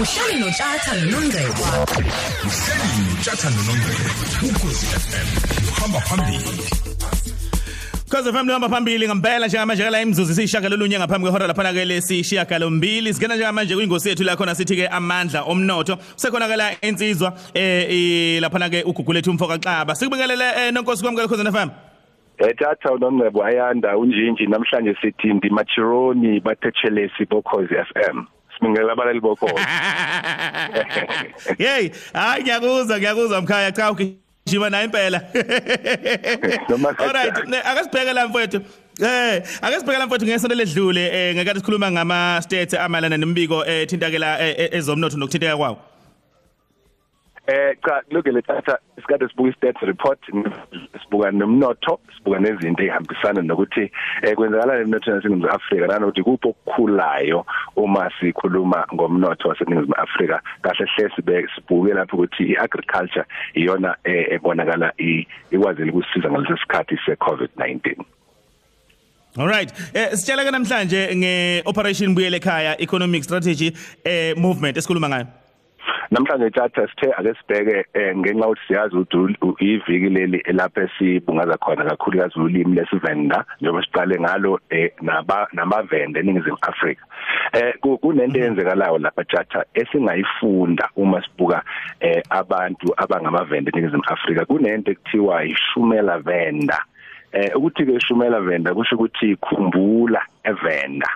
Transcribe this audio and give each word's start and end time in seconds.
uhleli 0.00 0.40
notshatha 0.40 0.94
nonongcebo 0.94 1.64
uhleli 2.48 3.12
utshatha 3.14 3.48
nonongcebo 3.50 4.10
ukhosi 4.48 4.86
FM 4.86 5.28
uhamba 5.70 6.00
phambili. 6.00 6.60
Cause 8.10 8.32
FM 8.32 8.46
lihamba 8.46 8.68
phambili 8.68 9.06
ngempela 9.08 9.46
njengamanje 9.46 9.84
kala 9.84 10.02
imzuzu 10.02 10.34
siyishaka 10.34 10.68
lolunye 10.68 10.98
ngaphambi 10.98 11.22
kwehora 11.22 11.46
lapha 11.46 11.72
ke 11.72 11.84
lesishiyaka 11.84 12.58
lombili 12.58 13.14
singena 13.14 13.34
njengamanje 13.34 13.74
kwingosi 13.76 14.08
yethu 14.08 14.24
la 14.24 14.36
khona 14.36 14.54
sithi 14.54 14.76
ke 14.76 14.88
amandla 14.88 15.42
omnotho. 15.42 15.98
Sekhonakala 16.16 16.80
insizwa 16.82 17.32
eh 17.54 18.40
lapha 18.40 18.70
ke 18.70 18.82
ugugulethu 18.82 19.30
umfoka 19.30 19.58
xaba. 19.58 19.94
Sikubingelele 19.94 20.44
eh, 20.58 20.72
nonkosi 20.72 21.02
kwamukela 21.02 21.28
Cause 21.28 21.50
FM 21.50 21.70
Etatha 22.38 22.92
uNongcebo 22.92 23.44
ayanda 23.44 23.96
unjinji 23.98 24.46
namhlanje 24.46 24.94
sithi 25.00 25.32
ndi 25.34 25.50
machironi 25.50 26.40
bathechelesi 26.40 27.24
bokhozi 27.30 27.74
FM 27.74 28.35
sibingelela 28.58 28.92
abalali 28.92 29.20
bokhozi 29.20 29.54
Hey 31.58 31.90
hayi 32.12 32.42
ngiyakuzwa 32.42 32.98
ngiyakuzwa 32.98 33.40
mkhaya 33.42 33.72
cha 33.72 33.90
ukijima 33.90 34.70
naye 34.70 34.84
impela 34.84 35.22
Alright 36.98 37.36
akasibheke 37.64 38.12
la 38.12 38.28
mfowethu 38.28 38.60
Eh 39.02 39.42
ake 39.62 39.78
sibheke 39.78 39.98
la 39.98 40.06
mfowethu 40.06 40.26
ngesonto 40.26 40.54
ledlule 40.54 41.06
eh 41.06 41.34
ngekade 41.34 41.60
sikhuluma 41.60 41.90
ngama 41.90 42.40
states 42.42 42.74
amalana 42.74 43.16
nemibiko 43.16 43.66
eh 43.66 43.86
thintakela 43.86 44.40
eh, 44.40 44.54
eh, 44.58 44.68
ezomnotho 44.72 45.16
nokuthinteka 45.16 45.56
kwawo 45.56 45.78
Eh 47.48 47.76
cha 47.84 48.00
look 48.10 48.26
le 48.26 48.42
tata 48.42 48.78
isikade 48.98 49.28
sibuka 49.28 49.52
stats 49.56 49.82
report 49.82 50.18
sibuka 51.02 51.30
nomnotho 51.30 52.00
sibuka 52.16 52.38
nezinto 52.38 52.82
ezihambisana 52.82 53.42
nokuthi 53.42 53.90
eh 54.22 54.34
kwenzakala 54.34 54.80
emnothweni 54.80 55.16
waseNingizimu 55.16 55.54
Afrika 55.54 55.86
nanokuthi 55.86 56.22
kuphi 56.22 56.48
okukhulayo 56.48 57.46
uma 57.76 58.10
sikhuluma 58.20 58.86
ngomnotho 58.94 59.48
waseNingizimu 59.48 59.94
Afrika. 59.94 60.40
Kahle 60.62 60.86
hle 60.96 61.10
sibe 61.16 61.46
sibuke 61.54 61.94
lapho 61.94 62.16
ukuthi 62.16 62.42
iagriculture 62.52 63.24
iyona 63.54 63.96
eh, 64.04 64.26
ebonakala 64.30 64.92
ikwazile 65.50 65.90
ukusiza 65.90 66.30
ngalesi 66.30 66.62
sikhathi 66.62 66.98
seCovid-19 67.06 68.04
Alright 69.38 69.70
eh 69.94 70.16
sitshela 70.16 70.44
ke 70.44 70.50
namhlanje 70.50 71.00
nge 71.14 71.62
operation 71.64 72.14
buyele 72.14 72.36
ekhaya 72.36 72.80
economic 72.80 73.22
strategy 73.22 73.72
eh 74.04 74.34
movement 74.36 74.76
esikhuluma 74.76 75.08
ngayo. 75.08 75.45
Namhlanje 76.10 76.50
tata 76.50 76.88
sithe 76.88 77.12
ake 77.18 77.34
sibheke 77.34 77.84
eh, 77.94 78.16
ngenxa 78.16 78.46
ukuthi 78.48 78.60
siyazi 78.68 78.96
ukuthi 78.96 79.36
iviki 79.60 80.08
leli 80.08 80.38
elapha 80.44 80.82
esibungaza 80.82 81.56
khona 81.56 81.84
kakhulukazi 81.84 82.40
ulimi 82.40 82.74
lesivenda 82.76 83.44
njengoba 83.60 83.82
siqale 83.84 84.20
ngalo 84.20 84.60
eh, 84.70 84.92
naba 85.02 85.48
namavende 85.52 86.20
eningizimu 86.20 86.58
Afrika. 86.62 87.04
Eh 87.52 87.74
ku- 87.80 87.98
kunento 87.98 88.38
eyenzekalayo 88.38 88.98
lapha 88.98 89.24
tata 89.24 89.64
esingayifunda 89.74 90.88
uma 90.96 91.22
sibuka 91.22 91.62
eh, 92.00 92.22
abantu 92.30 92.94
abangamavende 92.96 93.70
eningizimu 93.74 94.02
Afrika. 94.06 94.44
Kunento 94.44 94.90
ekuthiwa 94.90 95.44
ishumela 95.44 96.18
venda. 96.18 96.84
Eh 97.32 97.50
ukuthi 97.56 97.84
ke 97.86 97.92
ishumela 97.92 98.40
venda 98.40 98.74
kusho 98.74 98.94
ukuthi 98.96 99.36
khumbula 99.36 100.20
evenda. 100.44 101.08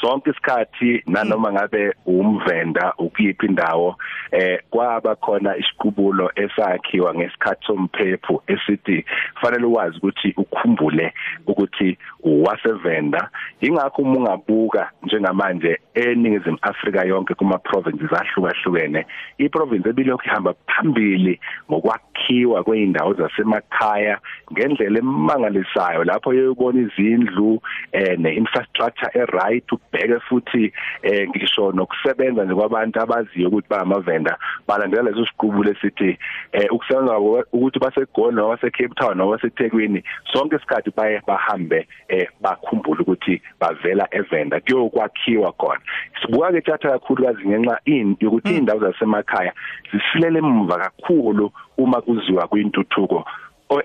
Sonke 0.00 0.30
isikhathi 0.30 1.02
nanoma 1.06 1.52
ngabe 1.52 1.94
umvenda 2.06 2.94
ukuyiphi 2.98 3.46
indawo 3.46 3.96
eh 4.32 4.58
kwaba 4.70 5.14
khona 5.16 5.56
isiqubulo 5.56 6.30
esakhiwa 6.34 7.14
ngesikhathi 7.14 7.66
somphepho 7.66 8.42
esithi 8.46 9.04
kufanele 9.34 9.66
ukwazi 9.66 9.98
ukuthi 9.98 10.34
ukhumbule 10.36 11.12
ukuthi 11.46 11.98
wasevenda 12.22 13.30
ingakho 13.60 14.02
uma 14.02 14.16
ungabuka 14.16 14.90
njengamanje 15.02 15.78
eningizimu 15.94 16.58
Afrika 16.62 17.04
yonke 17.04 17.34
kuma 17.34 17.58
provinces 17.58 18.12
ahlukahlukene 18.12 19.06
i 19.38 19.48
province 19.48 19.88
ebilokhu 19.88 20.26
ihamba 20.26 20.54
phambili 20.66 21.40
ngokwakhiwa 21.70 22.64
kweindawo 22.64 23.14
zasemakhaya 23.14 24.18
ngendlela 24.52 24.98
emangalisayo 24.98 26.04
lapho 26.04 26.30
uyobona 26.30 26.80
izindlu 26.80 27.62
eh 27.92 28.18
neinfrastructure 28.18 29.10
eright 29.14 29.70
ubheke 29.92 30.20
futhi 30.28 30.72
eh 31.02 31.28
ngisho 31.28 31.72
nokusebenza 31.72 32.44
nje 32.44 32.54
kwabantu 32.54 33.00
abaziyo 33.00 33.48
ukuthi 33.48 33.68
bayamavenda 33.68 34.38
balandela 34.68 35.02
leso 35.02 35.26
siqubulo 35.26 35.70
esithi 35.70 36.18
eh 36.52 36.66
ukusebenza 36.70 37.18
ukuthi 37.52 37.78
basegoli 37.78 38.36
base 38.36 38.70
Cape 38.70 38.94
Town 38.94 39.16
noma 39.16 39.36
baseThekwini 39.36 40.02
sonke 40.32 40.56
isikhathi 40.56 40.90
baye 40.96 41.20
bahambe 41.26 41.86
eh 42.08 42.28
bakhumbule 42.40 43.00
ukuthi 43.02 43.42
bavela 43.60 44.08
evenda. 44.10 44.60
Kuyokwakhiwa 44.60 45.52
khona. 45.52 45.80
Sibuka 46.20 46.52
ke 46.52 46.60
tata 46.60 46.88
kakhulukazi 46.90 47.48
ngenxa 47.48 47.80
ini 47.84 48.16
yokuthi 48.20 48.56
indawo 48.56 48.80
zasemakhaya 48.80 49.52
zisilele 49.92 50.38
emva 50.38 50.78
kakhulu 50.78 51.52
uma 51.78 52.00
kuziwa 52.00 52.48
kwintuthuko 52.48 53.24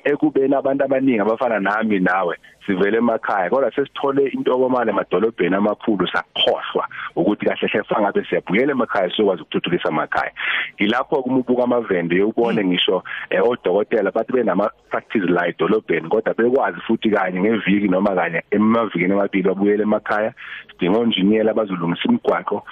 ekubeni 0.03 0.55
abantu 0.55 0.83
abaningi 0.83 1.19
abafana 1.19 1.59
nami 1.59 1.99
nawe 1.99 2.37
sivele 2.65 2.97
emakhaya 2.97 3.49
kodwa 3.49 3.71
sesithole 3.71 4.27
into 4.27 4.51
okomane 4.51 4.91
emadolobheni 4.91 5.55
amakhulu 5.55 6.07
sakhohlwa 6.07 6.87
ukuthi 7.15 7.45
kahle 7.45 7.67
hle 7.67 7.83
fangabe 7.83 8.25
siyabuyela 8.25 8.71
emakhaya 8.71 9.09
sokwazi 9.09 9.41
ukuthuthukisa 9.41 9.89
amakhaya. 9.89 10.31
Ilapho 10.77 11.23
kumubuka 11.23 11.63
amavende 11.63 12.23
ubone 12.23 12.65
ngisho 12.65 13.03
eh, 13.29 13.41
odokotela 13.43 14.11
bathi 14.11 14.33
benama 14.33 14.69
practice 14.89 15.27
la 15.27 15.47
edolobheni 15.47 16.09
kodwa 16.09 16.33
bekwazi 16.33 16.81
futhi 16.87 17.09
kanye 17.09 17.39
ngeviki 17.39 17.87
noma 17.87 18.15
kanye 18.15 18.43
emavikini 18.51 19.13
amabili 19.13 19.43
babuyele 19.43 19.83
emakhaya. 19.83 20.33
Sidinga 20.71 20.99
onjiniyela 20.99 21.51
abazolungisa 21.51 22.09
imigwaqo 22.09 22.63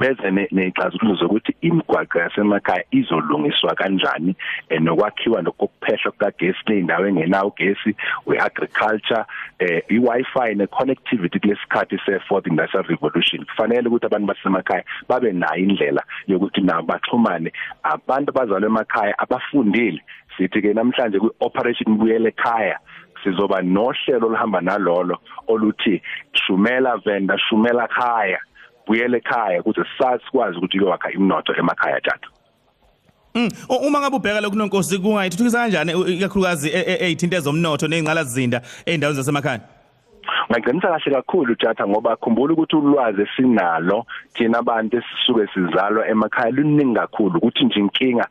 beze 0.00 0.30
ne- 0.30 0.48
nexazululo 0.52 1.14
zokuthi 1.14 1.54
imigwaqo 1.60 2.18
yasemakhaya 2.18 2.84
izolungiswa 2.90 3.74
kanjani 3.74 4.36
eh, 4.68 4.80
nokwakhiwa 4.80 5.42
nokuphehlwa 5.42 6.12
kukagesi 6.12 6.58
leyindawo 6.66 7.06
engenawo 7.06 7.48
ugesi 7.48 7.96
we-agriculture 8.26 9.24
eh, 9.58 9.82
i-Wi-Fi 9.88 10.54
ne-connectivity 10.54 11.40
kulesikhathi 11.40 11.98
se-fourth 12.06 12.46
industrial 12.46 12.84
revolution. 12.86 13.44
Kufanele 13.44 13.88
ukuthi 13.88 14.06
abantu 14.06 14.26
basemakhaya 14.26 14.84
babe 15.08 15.32
nayo 15.32 15.62
indlela 15.62 16.02
yokuthi 16.26 16.60
nabo 16.60 16.82
baxhumane. 16.82 17.52
Abantu 17.82 18.30
abazalwa 18.30 18.66
emakhaya 18.68 19.18
abafundile. 19.18 20.02
Sithi 20.36 20.62
ke 20.62 20.74
namhlanje 20.74 21.18
kwi-operation 21.18 21.98
buyele 21.98 22.28
ekhaya 22.28 22.78
sizoba 23.24 23.62
nohlelo 23.62 24.26
oluhamba 24.26 24.60
nalolo 24.60 25.18
oluthi 25.48 26.02
shumela 26.34 26.96
venda 27.04 27.38
shumela 27.38 27.88
khaya. 27.88 28.38
Buyele 28.88 29.16
ekhaya 29.18 29.60
ukuze 29.60 29.84
sazi 29.98 30.24
sikwazi 30.24 30.56
ukuthi 30.58 30.78
kuyowakha 30.78 31.10
imnotho 31.12 31.52
emakhaya 31.54 32.00
tata. 32.00 32.28
Mm 33.34 33.48
u- 33.68 33.86
uma 33.86 34.00
ngabe 34.00 34.16
ubheka 34.16 34.40
lokhu 34.40 34.56
nonkosi 34.56 34.98
kungayithuthukisa 34.98 35.58
kanjani 35.58 35.94
u- 35.94 36.08
ikakhulukazi 36.08 36.68
e- 36.68 36.84
e- 36.92 36.98
ezithinta 37.04 37.36
ezomnotho 37.36 37.86
nezingqalazinda 37.88 38.62
eindaweni 38.86 39.16
zasemakhaya? 39.16 39.60
Ngaqinisa 40.50 40.88
kahle 40.88 41.14
kakhulu 41.14 41.54
tata 41.56 41.86
ngoba 41.86 42.16
khumbula 42.16 42.52
ukuthi 42.54 42.76
ulwazi 42.76 43.22
esinalo 43.22 44.06
thina 44.34 44.58
abantu 44.58 44.96
esisuke 44.96 45.46
sizalwa 45.54 46.08
emakhaya 46.08 46.50
luningi 46.50 46.94
kakhulu. 46.94 47.38
Ukuthi 47.38 47.64
nje 47.64 47.80
inkinga 47.80 48.26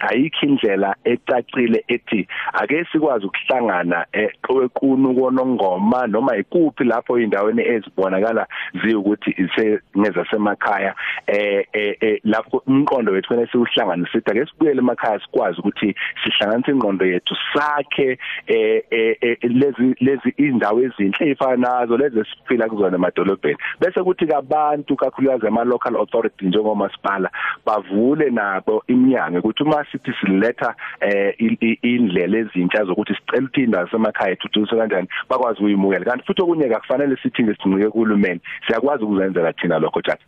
ayikho 0.00 0.46
indlela 0.46 0.94
ecacile 1.04 1.84
ethi 1.88 2.28
ake 2.52 2.84
sikwazi 2.92 3.26
ukuhlangana 3.26 4.06
eqwequnu 4.12 5.14
konongoma 5.14 6.06
noma 6.06 6.36
ikuphi 6.36 6.84
lapho 6.84 7.18
indaweni 7.18 7.62
ezibonakala 7.62 8.46
ziyukuthi 8.82 9.30
isengeza 9.30 10.24
semakhaya 10.30 10.94
eh 11.26 11.64
eh, 11.72 11.96
eh, 12.00 12.20
lapho 12.24 12.62
umqondo 12.66 13.12
wethu 13.12 13.28
kwene 13.28 13.46
siuhlangana 13.46 14.08
sithi 14.12 14.30
ake 14.30 14.46
sibuyele 14.46 14.78
emakhaya 14.78 15.20
sikwazi 15.20 15.60
ukuthi 15.60 15.94
sihlanganise 16.24 16.70
ingqondo 16.70 17.06
yethu 17.06 17.36
sakhe 17.54 18.18
eh 18.46 18.82
eh, 18.90 19.16
eh, 19.20 19.38
lezi 19.42 19.94
lezi 20.00 20.28
indawo 20.36 20.82
ezinhle 20.82 21.30
efana 21.40 21.56
nazo 21.80 21.96
lezi 21.96 22.24
siphila 22.30 22.68
kuzona 22.68 22.94
emadolobheni 22.96 23.56
bese 23.80 24.02
kuthi 24.02 24.26
kabantu 24.26 24.96
kakhulukazi 24.96 25.46
ama 25.46 25.64
local 25.64 25.96
authority 25.96 26.46
njengomasipala 26.46 27.30
bavule 27.66 28.30
nabo 28.30 28.82
iminyango 28.88 29.38
ukuthi 29.38 29.62
uma 29.62 29.84
sithi 29.92 30.12
siletha 30.20 30.74
eh 31.00 31.34
i- 31.38 31.58
i- 31.60 31.78
indlela 31.82 32.38
ezintsha 32.38 32.84
zokuthi 32.84 33.14
sicela 33.14 33.42
ukuthi 33.46 33.62
indawo 33.62 33.88
semakhaya 33.88 34.32
ithuthukiswe 34.32 34.78
kanjani 34.78 35.08
bakwazi 35.28 35.58
ukuyimukela. 35.58 36.04
Kanti 36.04 36.24
futhi 36.26 36.42
okunye 36.42 36.74
akufanele 36.74 37.16
sithi 37.22 37.42
ngesinqike 37.42 37.88
kuhulumeni 37.90 38.40
siyakwazi 38.66 39.04
ukuzenzela 39.04 39.52
thina 39.52 39.78
lokho 39.78 40.02
tjata 40.02 40.24